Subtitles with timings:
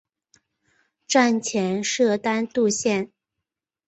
[1.07, 3.11] 站前设单渡线。